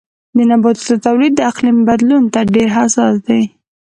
د 0.35 0.37
نباتاتو 0.49 1.01
تولید 1.05 1.33
د 1.35 1.39
اقلیم 1.51 1.77
بدلون 1.89 2.23
ته 2.33 2.39
ډېر 2.55 2.69
حساس 2.77 3.15
دی. 3.27 3.41